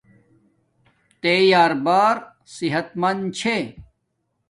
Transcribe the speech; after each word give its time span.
تے 1.21 1.33
یار 1.53 1.71
بار 1.85 2.15
صحت 2.55 2.87
مندا 3.01 3.31
چھے 3.37 3.57